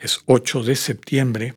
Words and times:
es 0.00 0.20
8 0.26 0.62
de 0.62 0.76
septiembre, 0.76 1.54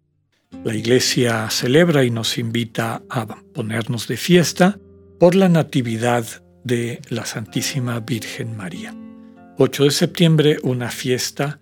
la 0.63 0.75
iglesia 0.75 1.49
celebra 1.49 2.03
y 2.03 2.11
nos 2.11 2.37
invita 2.37 3.01
a 3.09 3.25
ponernos 3.25 4.07
de 4.07 4.17
fiesta 4.17 4.77
por 5.19 5.33
la 5.33 5.49
Natividad 5.49 6.25
de 6.63 7.01
la 7.09 7.25
Santísima 7.25 7.99
Virgen 7.99 8.55
María. 8.55 8.95
8 9.57 9.85
de 9.85 9.91
septiembre, 9.91 10.57
una 10.61 10.89
fiesta 10.89 11.59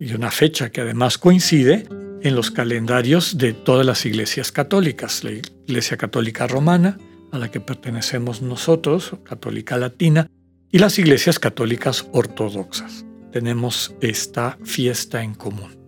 y 0.00 0.14
una 0.14 0.30
fecha 0.30 0.70
que 0.70 0.80
además 0.80 1.18
coincide 1.18 1.86
en 2.22 2.34
los 2.34 2.50
calendarios 2.50 3.38
de 3.38 3.52
todas 3.52 3.86
las 3.86 4.04
iglesias 4.04 4.52
católicas, 4.52 5.22
la 5.22 5.32
Iglesia 5.66 5.96
Católica 5.96 6.46
Romana, 6.46 6.98
a 7.32 7.38
la 7.38 7.50
que 7.50 7.60
pertenecemos 7.60 8.42
nosotros, 8.42 9.16
Católica 9.24 9.76
Latina, 9.76 10.28
y 10.72 10.78
las 10.78 10.98
iglesias 10.98 11.38
católicas 11.38 12.06
ortodoxas. 12.12 13.04
Tenemos 13.32 13.94
esta 14.00 14.58
fiesta 14.64 15.22
en 15.22 15.34
común. 15.34 15.79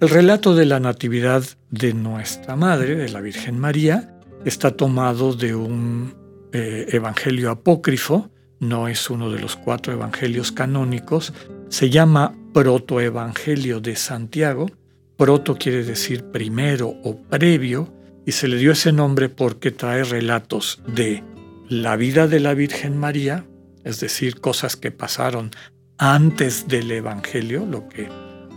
El 0.00 0.10
relato 0.10 0.54
de 0.54 0.64
la 0.64 0.78
Natividad 0.78 1.42
de 1.70 1.92
nuestra 1.92 2.54
Madre, 2.54 2.94
de 2.94 3.08
la 3.08 3.20
Virgen 3.20 3.58
María, 3.58 4.16
está 4.44 4.76
tomado 4.76 5.34
de 5.34 5.56
un 5.56 6.14
eh, 6.52 6.86
evangelio 6.90 7.50
apócrifo, 7.50 8.30
no 8.60 8.86
es 8.86 9.10
uno 9.10 9.28
de 9.28 9.40
los 9.40 9.56
cuatro 9.56 9.92
evangelios 9.92 10.52
canónicos, 10.52 11.32
se 11.68 11.90
llama 11.90 12.32
Protoevangelio 12.54 13.80
de 13.80 13.96
Santiago. 13.96 14.70
Proto 15.16 15.56
quiere 15.56 15.82
decir 15.82 16.26
primero 16.26 16.94
o 17.02 17.20
previo, 17.20 17.92
y 18.24 18.30
se 18.30 18.46
le 18.46 18.56
dio 18.56 18.70
ese 18.70 18.92
nombre 18.92 19.28
porque 19.28 19.72
trae 19.72 20.04
relatos 20.04 20.80
de 20.86 21.24
la 21.68 21.96
vida 21.96 22.28
de 22.28 22.38
la 22.38 22.54
Virgen 22.54 22.96
María, 22.96 23.46
es 23.82 23.98
decir, 23.98 24.40
cosas 24.40 24.76
que 24.76 24.92
pasaron 24.92 25.50
antes 25.96 26.68
del 26.68 26.88
Evangelio, 26.92 27.66
lo 27.66 27.88
que 27.88 28.08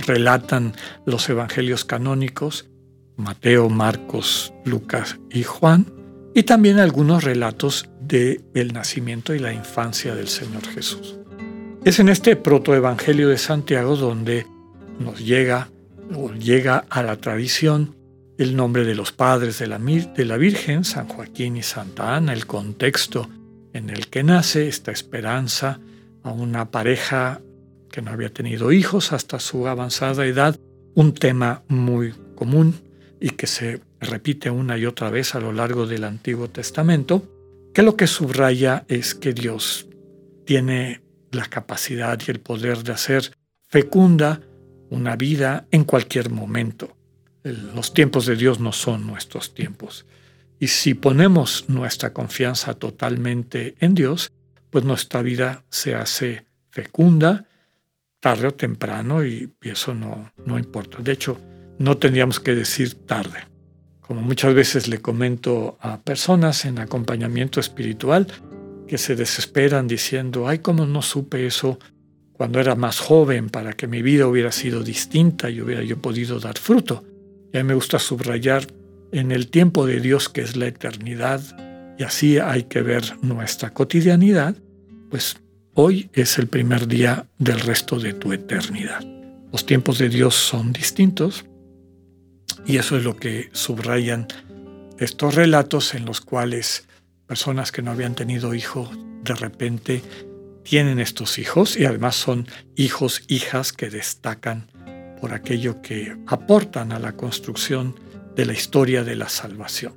relatan 0.01 0.73
los 1.05 1.29
Evangelios 1.29 1.85
canónicos, 1.85 2.69
Mateo, 3.17 3.69
Marcos, 3.69 4.53
Lucas 4.65 5.19
y 5.29 5.43
Juan, 5.43 5.85
y 6.33 6.43
también 6.43 6.79
algunos 6.79 7.23
relatos 7.23 7.89
de 7.99 8.41
el 8.53 8.73
nacimiento 8.73 9.33
y 9.35 9.39
la 9.39 9.53
infancia 9.53 10.15
del 10.15 10.27
Señor 10.27 10.65
Jesús. 10.65 11.17
Es 11.83 11.99
en 11.99 12.09
este 12.09 12.35
protoevangelio 12.35 13.29
de 13.29 13.37
Santiago 13.37 13.95
donde 13.95 14.45
nos 14.99 15.19
llega 15.19 15.69
o 16.15 16.31
llega 16.31 16.85
a 16.89 17.03
la 17.03 17.17
tradición 17.17 17.95
el 18.37 18.55
nombre 18.55 18.85
de 18.85 18.95
los 18.95 19.11
padres 19.11 19.59
de 19.59 19.67
la, 19.67 19.77
de 19.77 20.25
la 20.25 20.37
Virgen, 20.37 20.83
San 20.83 21.07
Joaquín 21.07 21.57
y 21.57 21.63
Santa 21.63 22.15
Ana, 22.15 22.33
el 22.33 22.47
contexto 22.47 23.29
en 23.73 23.89
el 23.89 24.07
que 24.07 24.23
nace 24.23 24.67
esta 24.67 24.91
esperanza 24.91 25.79
a 26.23 26.31
una 26.31 26.71
pareja 26.71 27.41
que 27.91 28.01
no 28.01 28.11
había 28.11 28.33
tenido 28.33 28.71
hijos 28.71 29.11
hasta 29.11 29.39
su 29.39 29.67
avanzada 29.67 30.25
edad, 30.25 30.57
un 30.95 31.13
tema 31.13 31.63
muy 31.67 32.13
común 32.35 32.75
y 33.19 33.31
que 33.31 33.47
se 33.47 33.81
repite 33.99 34.49
una 34.49 34.77
y 34.77 34.85
otra 34.85 35.09
vez 35.09 35.35
a 35.35 35.39
lo 35.39 35.51
largo 35.51 35.85
del 35.85 36.03
Antiguo 36.03 36.49
Testamento, 36.49 37.23
que 37.73 37.83
lo 37.83 37.95
que 37.95 38.07
subraya 38.07 38.85
es 38.87 39.13
que 39.13 39.33
Dios 39.33 39.87
tiene 40.45 41.01
la 41.31 41.45
capacidad 41.45 42.19
y 42.25 42.31
el 42.31 42.39
poder 42.39 42.83
de 42.83 42.93
hacer 42.93 43.31
fecunda 43.67 44.41
una 44.89 45.15
vida 45.15 45.67
en 45.71 45.83
cualquier 45.83 46.29
momento 46.29 46.97
los 47.43 47.93
tiempos 47.93 48.25
de 48.25 48.35
Dios 48.35 48.59
no 48.59 48.71
son 48.71 49.07
nuestros 49.07 49.53
tiempos. 49.53 50.05
Y 50.59 50.67
si 50.67 50.93
ponemos 50.93 51.65
nuestra 51.69 52.13
confianza 52.13 52.75
totalmente 52.75 53.75
en 53.79 53.95
Dios, 53.95 54.31
pues 54.69 54.85
nuestra 54.85 55.21
vida 55.21 55.63
se 55.69 55.95
hace 55.95 56.45
fecunda 56.69 57.45
tarde 58.21 58.47
o 58.47 58.53
temprano 58.53 59.25
y, 59.25 59.53
eso 59.61 59.93
no, 59.93 60.31
no 60.45 60.57
importa. 60.57 60.99
De 61.01 61.11
hecho, 61.11 61.37
no 61.79 61.97
tendríamos 61.97 62.39
que 62.39 62.55
decir 62.55 62.93
tarde. 63.05 63.39
Como 63.99 64.21
muchas 64.21 64.53
veces 64.53 64.87
le 64.87 64.99
comento 64.99 65.77
a 65.81 65.99
personas 65.99 66.65
en 66.65 66.79
acompañamiento 66.79 67.59
espiritual 67.59 68.27
que 68.87 68.97
se 68.97 69.15
desesperan 69.15 69.87
diciendo, 69.87 70.47
ay, 70.47 70.59
cómo 70.59 70.85
no 70.85 71.01
supe 71.01 71.45
eso 71.45 71.79
cuando 72.33 72.59
era 72.59 72.75
más 72.75 72.99
joven 72.99 73.49
para 73.49 73.73
que 73.73 73.87
mi 73.87 74.01
vida 74.01 74.27
hubiera 74.27 74.51
sido 74.51 74.83
distinta 74.83 75.49
y 75.49 75.61
hubiera 75.61 75.83
yo 75.83 75.97
podido 75.97 76.39
dar 76.39 76.57
fruto. 76.57 77.03
Y 77.53 77.57
a 77.57 77.63
mí 77.63 77.67
me 77.67 77.75
gusta 77.75 77.99
subrayar 77.99 78.65
en 79.11 79.31
el 79.31 79.49
tiempo 79.49 79.85
de 79.85 79.99
Dios 79.99 80.29
que 80.29 80.41
es 80.41 80.55
la 80.55 80.67
eternidad, 80.67 81.41
y 81.97 82.03
así 82.03 82.39
hay 82.39 82.63
que 82.63 82.81
ver 82.81 83.03
nuestra 83.21 83.73
cotidianidad, 83.73 84.55
pues 85.09 85.37
hoy 85.73 86.09
es 86.13 86.37
el 86.37 86.47
primer 86.47 86.87
día 86.87 87.27
del 87.37 87.59
resto 87.59 87.99
de 87.99 88.13
tu 88.13 88.33
eternidad. 88.33 89.03
Los 89.51 89.65
tiempos 89.65 89.97
de 89.97 90.09
Dios 90.09 90.35
son 90.35 90.73
distintos 90.73 91.45
y 92.65 92.77
eso 92.77 92.97
es 92.97 93.03
lo 93.03 93.15
que 93.17 93.49
subrayan 93.53 94.27
estos 94.99 95.35
relatos 95.35 95.93
en 95.95 96.05
los 96.05 96.21
cuales 96.21 96.87
personas 97.25 97.71
que 97.71 97.81
no 97.81 97.91
habían 97.91 98.15
tenido 98.15 98.53
hijos 98.53 98.89
de 99.23 99.35
repente 99.35 100.01
tienen 100.63 100.99
estos 100.99 101.37
hijos 101.39 101.77
y 101.77 101.85
además 101.85 102.15
son 102.15 102.47
hijos, 102.75 103.23
hijas 103.27 103.73
que 103.73 103.89
destacan 103.89 104.67
por 105.19 105.33
aquello 105.33 105.81
que 105.81 106.15
aportan 106.27 106.91
a 106.91 106.99
la 106.99 107.13
construcción 107.13 107.95
de 108.35 108.45
la 108.45 108.53
historia 108.53 109.03
de 109.03 109.15
la 109.15 109.29
salvación. 109.29 109.93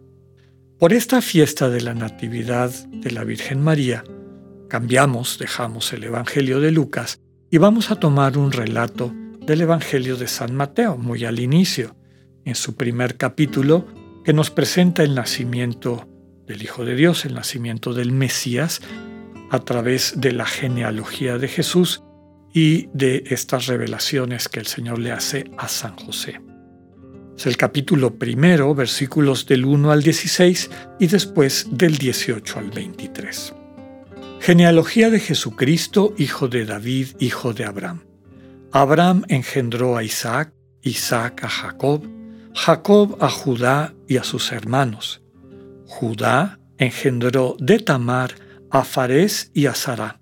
Por 0.78 0.92
esta 0.92 1.22
fiesta 1.22 1.70
de 1.70 1.80
la 1.80 1.94
Natividad 1.94 2.70
de 2.70 3.10
la 3.10 3.24
Virgen 3.24 3.62
María, 3.62 4.04
cambiamos, 4.74 5.38
dejamos 5.38 5.92
el 5.92 6.02
Evangelio 6.02 6.58
de 6.58 6.72
Lucas 6.72 7.20
y 7.48 7.58
vamos 7.58 7.92
a 7.92 8.00
tomar 8.00 8.36
un 8.36 8.50
relato 8.50 9.14
del 9.46 9.60
Evangelio 9.60 10.16
de 10.16 10.26
San 10.26 10.52
Mateo, 10.52 10.96
muy 10.96 11.24
al 11.24 11.38
inicio, 11.38 11.94
en 12.44 12.56
su 12.56 12.74
primer 12.74 13.16
capítulo, 13.16 13.86
que 14.24 14.32
nos 14.32 14.50
presenta 14.50 15.04
el 15.04 15.14
nacimiento 15.14 16.08
del 16.48 16.60
Hijo 16.60 16.84
de 16.84 16.96
Dios, 16.96 17.24
el 17.24 17.34
nacimiento 17.34 17.94
del 17.94 18.10
Mesías, 18.10 18.80
a 19.48 19.60
través 19.60 20.14
de 20.16 20.32
la 20.32 20.44
genealogía 20.44 21.38
de 21.38 21.46
Jesús 21.46 22.02
y 22.52 22.88
de 22.94 23.22
estas 23.28 23.66
revelaciones 23.66 24.48
que 24.48 24.58
el 24.58 24.66
Señor 24.66 24.98
le 24.98 25.12
hace 25.12 25.52
a 25.56 25.68
San 25.68 25.94
José. 25.94 26.40
Es 27.38 27.46
el 27.46 27.56
capítulo 27.56 28.18
primero, 28.18 28.74
versículos 28.74 29.46
del 29.46 29.66
1 29.66 29.92
al 29.92 30.02
16 30.02 30.68
y 30.98 31.06
después 31.06 31.68
del 31.70 31.96
18 31.96 32.58
al 32.58 32.72
23. 32.72 33.54
Genealogía 34.44 35.08
de 35.08 35.20
Jesucristo, 35.20 36.12
hijo 36.18 36.48
de 36.48 36.66
David, 36.66 37.16
hijo 37.18 37.54
de 37.54 37.64
Abraham. 37.64 38.04
Abraham 38.72 39.24
engendró 39.28 39.96
a 39.96 40.02
Isaac, 40.02 40.52
Isaac 40.82 41.42
a 41.44 41.48
Jacob, 41.48 42.06
Jacob 42.54 43.16
a 43.20 43.30
Judá 43.30 43.94
y 44.06 44.18
a 44.18 44.22
sus 44.22 44.52
hermanos. 44.52 45.22
Judá 45.86 46.58
engendró 46.76 47.56
de 47.58 47.78
Tamar 47.78 48.34
a 48.70 48.84
Fares 48.84 49.50
y 49.54 49.64
a 49.64 49.74
Sará. 49.74 50.20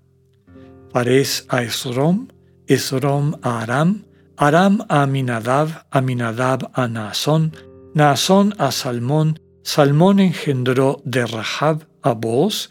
Fares 0.93 1.45
a 1.49 1.61
Esrom, 1.61 2.29
Esrom 2.65 3.33
a 3.41 3.59
Aram, 3.59 4.05
Aram 4.37 4.85
a 4.87 5.01
Aminadab, 5.01 5.85
Aminadab 5.91 6.71
a 6.73 6.87
Naasón, 6.87 7.51
Naasón 7.93 8.55
a 8.57 8.71
Salmón, 8.71 9.41
Salmón 9.63 10.21
engendró 10.21 11.01
de 11.03 11.25
Rahab 11.25 11.89
a 12.01 12.13
Booz, 12.13 12.69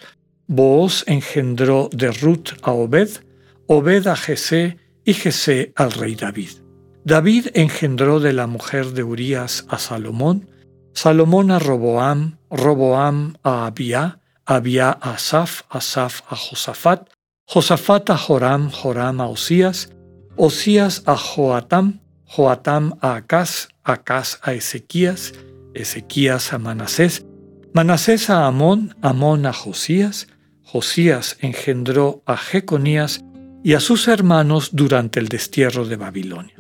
Booz 0.54 1.02
engendró 1.06 1.88
de 1.93 2.10
Ruth 2.10 2.50
a 2.60 2.72
Obed, 2.72 3.08
Obed 3.69 4.06
a 4.06 4.14
Jesé 4.14 4.76
y 5.02 5.14
Jesé 5.14 5.72
al 5.76 5.93
rey 5.93 6.14
David. 6.14 6.50
David 7.06 7.46
engendró 7.54 8.20
de 8.20 8.34
la 8.34 8.46
mujer 8.46 8.93
de 8.93 9.02
Urías 9.02 9.64
a 9.70 9.78
Salomón, 9.78 10.50
Salomón 10.93 11.50
a 11.52 11.58
Roboam, 11.58 12.37
Roboam 12.50 13.34
a 13.43 13.64
Abia, 13.64 14.20
Abia 14.44 14.90
a 14.90 15.14
Asaf, 15.14 15.62
Asaf 15.70 16.20
a 16.28 16.37
Josafat, 16.37 17.08
Josafat 17.46 18.10
a 18.10 18.19
Joram, 18.19 18.70
Joram 18.70 19.22
a 19.22 19.28
Osías, 19.28 19.88
Osías 20.37 21.02
a 21.06 21.16
Joatam, 21.16 22.00
Joatam 22.26 22.99
a 23.00 23.14
Acaz, 23.14 23.69
Acaz 23.84 24.38
a 24.43 24.52
Ezequías, 24.52 25.32
Ezequías 25.72 26.52
a 26.52 26.58
Manasés, 26.58 27.25
Manasés 27.72 28.28
a 28.28 28.46
Amón, 28.46 28.94
Amón 29.00 29.46
a 29.46 29.54
Josías, 29.54 30.26
Josías 30.73 31.37
engendró 31.43 32.23
a 32.25 32.39
Jeconías 32.39 33.23
y 33.63 33.75
a 33.75 33.81
sus 33.81 34.09
hermanos 34.09 34.71
durante 34.73 35.21
el 35.21 35.29
destierro 35.29 35.85
de 35.85 35.97
Babilonia. 35.97 36.55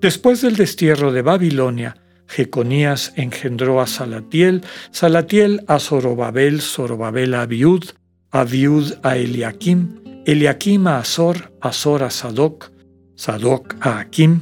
Después 0.00 0.40
del 0.40 0.56
destierro 0.56 1.12
de 1.12 1.22
Babilonia, 1.22 1.96
Jeconías 2.26 3.12
engendró 3.14 3.80
a 3.80 3.86
Salatiel, 3.86 4.62
Salatiel 4.90 5.62
a 5.68 5.78
Zorobabel, 5.78 6.62
Zorobabel 6.62 7.34
a 7.34 7.42
Abiud, 7.42 7.84
Abiud 8.32 8.94
a 9.04 9.16
Eliakim, 9.16 10.00
Eliakim 10.26 10.88
a 10.88 10.98
Azor, 10.98 11.52
Azor 11.60 12.02
a 12.02 12.10
Sadoc, 12.10 12.72
Sadoc 13.14 13.76
a 13.78 14.00
Akim, 14.00 14.40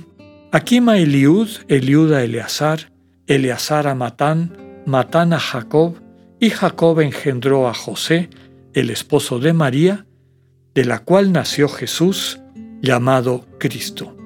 Akim 0.53 0.89
a 0.89 0.97
Eliud, 0.97 1.51
Eliud 1.69 2.15
a 2.15 2.25
Eleazar, 2.25 2.91
Eleazar 3.27 3.89
a 3.89 3.95
Matán, 3.95 4.57
Matán 4.87 5.35
a 5.35 5.39
Jacob, 5.39 6.01
y 6.41 6.49
Jacob 6.49 7.01
engendró 7.01 7.69
a 7.69 7.75
José, 7.75 8.31
el 8.75 8.91
esposo 8.91 9.39
de 9.39 9.53
María, 9.53 10.07
de 10.75 10.85
la 10.85 11.01
cual 11.01 11.33
nació 11.33 11.69
Jesús, 11.69 12.41
llamado 12.81 13.47
Cristo. 13.59 14.17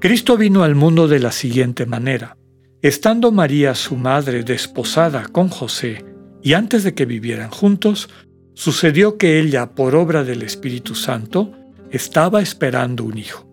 Cristo 0.00 0.36
vino 0.36 0.62
al 0.62 0.74
mundo 0.74 1.08
de 1.08 1.20
la 1.20 1.32
siguiente 1.32 1.86
manera. 1.86 2.36
Estando 2.82 3.32
María 3.32 3.74
su 3.74 3.96
madre 3.96 4.42
desposada 4.42 5.28
con 5.28 5.48
José, 5.48 6.04
y 6.42 6.54
antes 6.54 6.84
de 6.84 6.94
que 6.94 7.04
vivieran 7.04 7.50
juntos, 7.50 8.08
sucedió 8.54 9.18
que 9.18 9.38
ella, 9.38 9.74
por 9.74 9.94
obra 9.94 10.24
del 10.24 10.42
Espíritu 10.42 10.94
Santo, 10.94 11.52
estaba 11.90 12.40
esperando 12.40 13.04
un 13.04 13.18
hijo. 13.18 13.46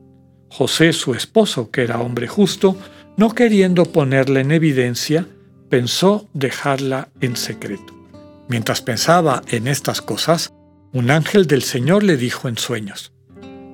José, 0.50 0.94
su 0.94 1.14
esposo, 1.14 1.70
que 1.70 1.84
era 1.84 2.00
hombre 2.00 2.28
justo, 2.28 2.78
no 3.18 3.34
queriendo 3.36 3.84
ponerla 3.86 4.40
en 4.40 4.52
evidencia, 4.52 5.28
pensó 5.70 6.30
dejarla 6.34 7.10
en 7.20 7.36
secreto. 7.36 7.97
Mientras 8.50 8.82
pensaba 8.82 9.42
en 9.50 9.68
estas 9.68 10.02
cosas, 10.02 10.54
un 10.94 11.12
ángel 11.12 11.48
del 11.48 11.64
Señor 11.64 12.04
le 12.04 12.18
dijo 12.18 12.48
en 12.48 12.58
sueños, 12.58 13.12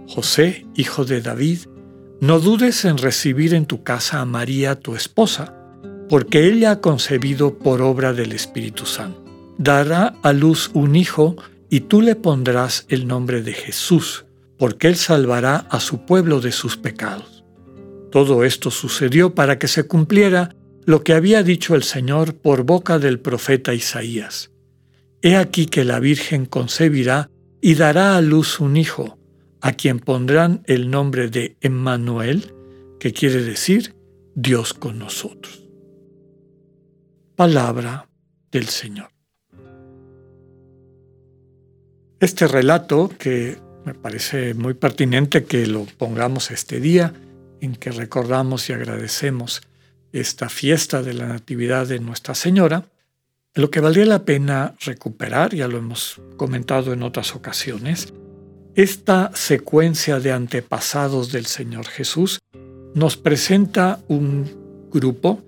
José, 0.08 0.66
hijo 0.76 1.06
de 1.06 1.22
David, 1.22 1.60
no 2.20 2.40
dudes 2.40 2.86
en 2.86 2.98
recibir 2.98 3.54
en 3.54 3.66
tu 3.66 3.84
casa 3.84 4.22
a 4.22 4.26
María, 4.26 4.80
tu 4.80 4.96
esposa, 4.96 5.54
porque 6.10 6.48
ella 6.48 6.72
ha 6.72 6.82
concebido 6.82 7.58
por 7.58 7.82
obra 7.82 8.14
del 8.14 8.32
Espíritu 8.32 8.86
Santo. 8.86 9.24
Dará 9.58 10.16
a 10.24 10.34
luz 10.34 10.72
un 10.74 10.96
hijo 10.96 11.36
y 11.70 11.82
tú 11.82 12.02
le 12.02 12.16
pondrás 12.16 12.86
el 12.90 13.08
nombre 13.08 13.42
de 13.42 13.54
Jesús, 13.54 14.26
porque 14.58 14.88
él 14.88 14.96
salvará 14.96 15.58
a 15.70 15.80
su 15.80 16.06
pueblo 16.06 16.40
de 16.40 16.52
sus 16.52 16.78
pecados. 16.78 17.44
Todo 18.12 18.44
esto 18.44 18.72
sucedió 18.72 19.34
para 19.36 19.60
que 19.60 19.68
se 19.68 19.88
cumpliera 19.88 20.56
lo 20.86 21.04
que 21.04 21.14
había 21.14 21.44
dicho 21.44 21.76
el 21.76 21.84
Señor 21.84 22.36
por 22.36 22.64
boca 22.64 23.00
del 23.00 23.20
profeta 23.20 23.74
Isaías. 23.74 24.53
He 25.26 25.38
aquí 25.38 25.68
que 25.68 25.86
la 25.86 26.02
Virgen 26.02 26.46
concebirá 26.46 27.30
y 27.62 27.76
dará 27.76 28.18
a 28.18 28.22
luz 28.22 28.60
un 28.60 28.76
hijo, 28.76 29.18
a 29.62 29.72
quien 29.72 30.02
pondrán 30.02 30.64
el 30.66 30.92
nombre 30.92 31.30
de 31.30 31.56
Emmanuel, 31.62 32.54
que 33.00 33.14
quiere 33.14 33.42
decir 33.42 33.96
Dios 34.36 34.74
con 34.74 35.00
nosotros. 35.00 35.64
Palabra 37.38 38.10
del 38.52 38.68
Señor. 38.68 39.12
Este 42.20 42.46
relato, 42.46 43.10
que 43.18 43.58
me 43.86 43.94
parece 43.94 44.54
muy 44.54 44.74
pertinente 44.74 45.46
que 45.46 45.66
lo 45.68 45.86
pongamos 45.98 46.52
este 46.52 46.82
día, 46.82 47.14
en 47.62 47.78
que 47.78 47.92
recordamos 47.92 48.70
y 48.70 48.74
agradecemos 48.74 49.62
esta 50.12 50.50
fiesta 50.50 51.02
de 51.02 51.14
la 51.14 51.28
Natividad 51.30 51.88
de 51.88 52.00
Nuestra 52.00 52.36
Señora, 52.36 52.90
lo 53.56 53.70
que 53.70 53.80
valdría 53.80 54.06
la 54.06 54.26
pena 54.26 54.76
recuperar, 54.80 55.54
ya 55.54 55.68
lo 55.68 55.78
hemos 55.78 56.22
comentado 56.38 56.94
en 56.94 57.04
otras 57.04 57.36
ocasiones, 57.36 58.14
esta 58.76 59.32
secuencia 59.36 60.20
de 60.20 60.32
antepasados 60.32 61.32
del 61.32 61.46
Señor 61.46 61.86
Jesús 61.86 62.40
nos 62.96 63.18
presenta 63.18 64.00
un 64.08 64.90
grupo, 64.92 65.44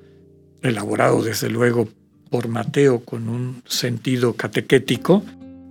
elaborado 0.62 1.24
desde 1.24 1.50
luego 1.50 1.88
por 2.30 2.48
Mateo 2.48 3.04
con 3.04 3.30
un 3.30 3.64
sentido 3.66 4.34
catequético, 4.34 5.24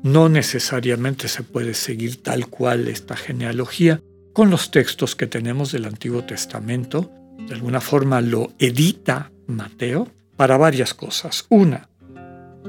no 0.03 0.29
necesariamente 0.29 1.29
se 1.29 1.43
puede 1.43 1.75
seguir 1.75 2.23
tal 2.23 2.49
cual 2.49 2.89
esta 2.89 3.17
genealogía 3.17 4.01
con 4.33 4.51
los 4.51 4.71
textos 4.71 5.17
que 5.17 5.27
tenemos 5.27 5.73
del 5.73 5.87
Antiguo 5.87 6.25
Testamento. 6.25 7.11
De 7.49 7.55
alguna 7.55 7.81
forma 7.81 8.21
lo 8.21 8.53
edita 8.59 9.31
Mateo 9.47 10.09
para 10.37 10.57
varias 10.57 10.93
cosas. 10.93 11.47
Una, 11.49 11.89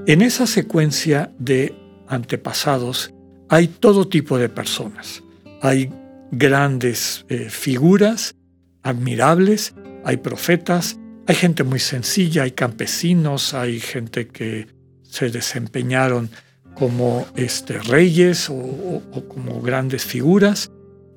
en 0.08 0.22
esa 0.22 0.48
secuencia 0.48 1.32
de 1.40 1.76
antepasados 2.08 3.14
hay 3.50 3.68
todo 3.68 4.08
tipo 4.08 4.38
de 4.38 4.50
personas. 4.50 5.24
Hay 5.62 5.92
grandes 6.32 7.26
eh, 7.30 7.50
figuras 7.50 8.36
admirables, 8.84 9.74
hay 10.04 10.18
profetas, 10.18 11.00
hay 11.28 11.36
gente 11.36 11.64
muy 11.64 11.80
sencilla, 11.80 12.44
hay 12.44 12.52
campesinos, 12.52 13.54
hay 13.54 13.80
gente 13.80 14.28
que 14.28 14.68
se 15.02 15.30
desempeñaron 15.30 16.30
como 16.76 17.26
este, 17.36 17.80
reyes 17.80 18.50
o, 18.50 19.02
como 19.28 19.62
grandes 19.62 20.06
figuras. 20.06 20.72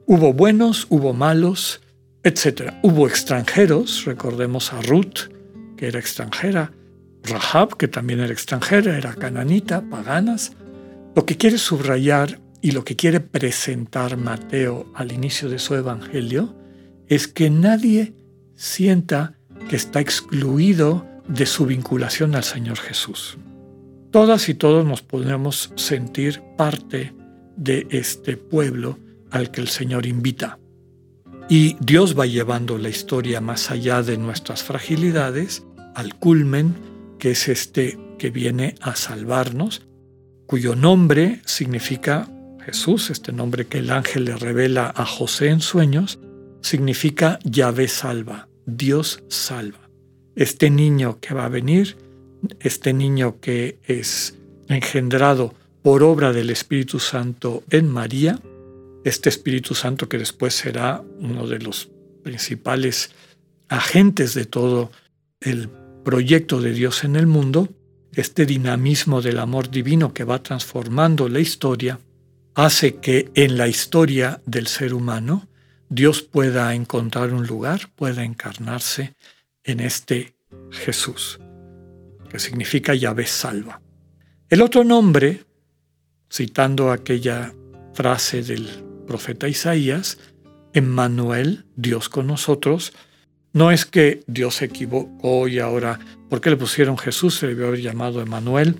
Hubo 0.06 0.32
buenos, 0.32 0.86
hubo 0.88 1.12
malos, 1.12 1.82
etc. 2.22 2.72
Hubo 2.82 3.06
extranjeros, 3.06 4.04
recordemos 4.06 4.72
a 4.72 4.80
Ruth, 4.82 5.28
que 5.76 5.88
era 5.88 5.98
extranjera, 5.98 6.72
Rahab, 7.28 7.76
que 7.76 7.88
también 7.88 8.20
era 8.20 8.32
extranjera, 8.32 8.96
era 8.96 9.14
cananita, 9.14 9.82
paganas. 9.88 10.52
Lo 11.14 11.26
que 11.26 11.36
quiere 11.36 11.58
subrayar 11.58 12.40
y 12.60 12.72
lo 12.72 12.84
que 12.84 12.96
quiere 12.96 13.20
presentar 13.20 14.16
Mateo 14.16 14.90
al 14.94 15.12
inicio 15.12 15.48
de 15.48 15.58
su 15.58 15.74
evangelio 15.74 16.56
es 17.06 17.28
que 17.28 17.50
nadie 17.50 18.14
sienta 18.54 19.34
que 19.68 19.76
está 19.76 20.00
excluido 20.00 21.06
de 21.28 21.46
su 21.46 21.66
vinculación 21.66 22.34
al 22.34 22.44
Señor 22.44 22.78
Jesús. 22.78 23.38
Todas 24.10 24.48
y 24.48 24.54
todos 24.54 24.86
nos 24.86 25.02
podemos 25.02 25.72
sentir 25.76 26.42
parte 26.56 27.14
de 27.56 27.86
este 27.90 28.36
pueblo 28.36 28.98
al 29.30 29.50
que 29.50 29.60
el 29.60 29.68
Señor 29.68 30.06
invita. 30.06 30.58
Y 31.50 31.76
Dios 31.80 32.18
va 32.18 32.26
llevando 32.26 32.78
la 32.78 32.88
historia 32.88 33.40
más 33.40 33.70
allá 33.70 34.02
de 34.02 34.18
nuestras 34.18 34.62
fragilidades, 34.62 35.64
al 35.94 36.14
culmen, 36.14 36.74
que 37.18 37.32
es 37.32 37.48
este 37.48 37.98
que 38.18 38.30
viene 38.30 38.74
a 38.80 38.96
salvarnos 38.96 39.88
cuyo 40.48 40.74
nombre 40.74 41.42
significa 41.44 42.26
Jesús, 42.64 43.10
este 43.10 43.32
nombre 43.32 43.66
que 43.66 43.78
el 43.78 43.90
ángel 43.90 44.24
le 44.24 44.34
revela 44.34 44.90
a 44.96 45.04
José 45.04 45.48
en 45.48 45.60
sueños, 45.60 46.18
significa 46.62 47.38
Yahvé 47.44 47.86
salva, 47.86 48.48
Dios 48.64 49.22
salva. 49.28 49.90
Este 50.36 50.70
niño 50.70 51.18
que 51.20 51.34
va 51.34 51.44
a 51.44 51.50
venir, 51.50 51.98
este 52.60 52.94
niño 52.94 53.40
que 53.40 53.78
es 53.84 54.38
engendrado 54.68 55.54
por 55.82 56.02
obra 56.02 56.32
del 56.32 56.48
Espíritu 56.48 56.98
Santo 56.98 57.62
en 57.68 57.86
María, 57.86 58.40
este 59.04 59.28
Espíritu 59.28 59.74
Santo 59.74 60.08
que 60.08 60.16
después 60.16 60.54
será 60.54 61.04
uno 61.20 61.46
de 61.46 61.58
los 61.58 61.90
principales 62.22 63.10
agentes 63.68 64.32
de 64.32 64.46
todo 64.46 64.90
el 65.40 65.68
proyecto 66.04 66.60
de 66.60 66.72
Dios 66.72 67.04
en 67.04 67.16
el 67.16 67.26
mundo, 67.26 67.68
este 68.12 68.46
dinamismo 68.46 69.22
del 69.22 69.38
amor 69.38 69.70
divino 69.70 70.12
que 70.12 70.24
va 70.24 70.42
transformando 70.42 71.28
la 71.28 71.40
historia, 71.40 72.00
hace 72.54 72.96
que 72.96 73.30
en 73.34 73.56
la 73.56 73.68
historia 73.68 74.42
del 74.46 74.66
ser 74.66 74.94
humano 74.94 75.48
Dios 75.88 76.22
pueda 76.22 76.74
encontrar 76.74 77.32
un 77.32 77.46
lugar, 77.46 77.90
pueda 77.94 78.24
encarnarse 78.24 79.14
en 79.64 79.80
este 79.80 80.34
Jesús, 80.70 81.38
que 82.28 82.38
significa 82.38 82.94
Yahvé 82.94 83.26
salva. 83.26 83.80
El 84.48 84.62
otro 84.62 84.84
nombre, 84.84 85.44
citando 86.30 86.90
aquella 86.90 87.54
frase 87.94 88.42
del 88.42 88.68
profeta 89.06 89.48
Isaías, 89.48 90.18
Emmanuel, 90.72 91.64
Dios 91.76 92.08
con 92.08 92.26
nosotros, 92.26 92.92
no 93.52 93.70
es 93.70 93.86
que 93.86 94.22
Dios 94.26 94.56
se 94.56 94.66
equivocó 94.66 95.48
y 95.48 95.58
ahora, 95.58 95.98
¿por 96.28 96.40
qué 96.40 96.50
le 96.50 96.56
pusieron 96.56 96.98
Jesús? 96.98 97.36
Se 97.36 97.46
debió 97.46 97.68
haber 97.68 97.80
llamado 97.80 98.20
Emanuel. 98.20 98.76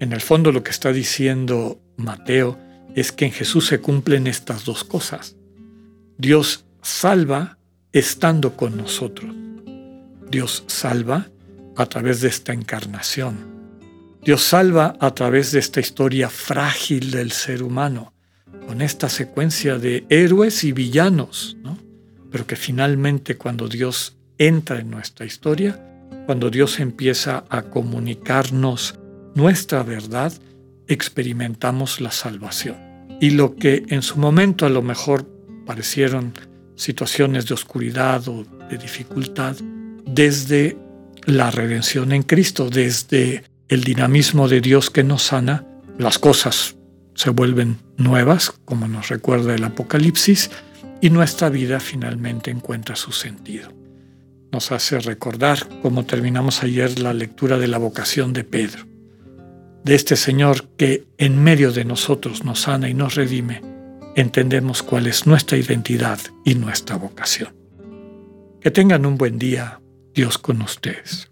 En 0.00 0.12
el 0.12 0.20
fondo 0.20 0.52
lo 0.52 0.62
que 0.62 0.70
está 0.70 0.92
diciendo 0.92 1.80
Mateo 1.96 2.58
es 2.94 3.12
que 3.12 3.26
en 3.26 3.32
Jesús 3.32 3.66
se 3.66 3.80
cumplen 3.80 4.26
estas 4.26 4.64
dos 4.64 4.84
cosas. 4.84 5.36
Dios 6.18 6.64
salva 6.82 7.58
estando 7.92 8.56
con 8.56 8.76
nosotros. 8.76 9.34
Dios 10.30 10.64
salva 10.66 11.28
a 11.76 11.86
través 11.86 12.20
de 12.20 12.28
esta 12.28 12.52
encarnación. 12.52 13.52
Dios 14.24 14.42
salva 14.42 14.96
a 15.00 15.14
través 15.14 15.52
de 15.52 15.58
esta 15.58 15.80
historia 15.80 16.28
frágil 16.28 17.10
del 17.10 17.32
ser 17.32 17.62
humano, 17.62 18.12
con 18.66 18.80
esta 18.80 19.08
secuencia 19.08 19.78
de 19.78 20.04
héroes 20.08 20.64
y 20.64 20.72
villanos, 20.72 21.56
¿no? 21.62 21.76
Pero 22.32 22.46
que 22.46 22.56
finalmente 22.56 23.36
cuando 23.36 23.68
Dios 23.68 24.16
entra 24.38 24.80
en 24.80 24.90
nuestra 24.90 25.26
historia, 25.26 25.80
cuando 26.26 26.50
Dios 26.50 26.80
empieza 26.80 27.44
a 27.48 27.62
comunicarnos 27.62 28.98
nuestra 29.34 29.82
verdad, 29.82 30.32
experimentamos 30.88 32.00
la 32.00 32.10
salvación. 32.10 32.76
Y 33.20 33.30
lo 33.30 33.54
que 33.54 33.84
en 33.88 34.02
su 34.02 34.18
momento 34.18 34.66
a 34.66 34.70
lo 34.70 34.82
mejor 34.82 35.28
parecieron 35.66 36.32
situaciones 36.74 37.46
de 37.46 37.54
oscuridad 37.54 38.26
o 38.28 38.44
de 38.68 38.78
dificultad, 38.78 39.56
desde 40.04 40.76
la 41.26 41.50
redención 41.50 42.12
en 42.12 42.22
Cristo, 42.22 42.68
desde 42.70 43.44
el 43.68 43.84
dinamismo 43.84 44.48
de 44.48 44.60
Dios 44.60 44.90
que 44.90 45.04
nos 45.04 45.22
sana, 45.22 45.64
las 45.98 46.18
cosas 46.18 46.76
se 47.14 47.30
vuelven 47.30 47.78
nuevas, 47.96 48.52
como 48.64 48.88
nos 48.88 49.08
recuerda 49.08 49.54
el 49.54 49.64
Apocalipsis, 49.64 50.50
y 51.02 51.10
nuestra 51.10 51.50
vida 51.50 51.80
finalmente 51.80 52.52
encuentra 52.52 52.94
su 52.94 53.10
sentido. 53.10 53.72
Nos 54.52 54.70
hace 54.70 55.00
recordar, 55.00 55.58
como 55.82 56.06
terminamos 56.06 56.62
ayer, 56.62 57.00
la 57.00 57.12
lectura 57.12 57.58
de 57.58 57.66
la 57.66 57.78
vocación 57.78 58.32
de 58.32 58.44
Pedro, 58.44 58.86
de 59.82 59.96
este 59.96 60.14
Señor 60.14 60.68
que 60.76 61.08
en 61.18 61.42
medio 61.42 61.72
de 61.72 61.84
nosotros 61.84 62.44
nos 62.44 62.60
sana 62.60 62.88
y 62.88 62.94
nos 62.94 63.16
redime, 63.16 63.62
entendemos 64.14 64.84
cuál 64.84 65.08
es 65.08 65.26
nuestra 65.26 65.58
identidad 65.58 66.20
y 66.44 66.54
nuestra 66.54 66.94
vocación. 66.96 67.52
Que 68.60 68.70
tengan 68.70 69.04
un 69.04 69.18
buen 69.18 69.40
día, 69.40 69.80
Dios 70.14 70.38
con 70.38 70.62
ustedes. 70.62 71.31